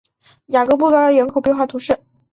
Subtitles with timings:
[0.47, 1.99] 雅布龙河畔蒙布谢尔人口变化图示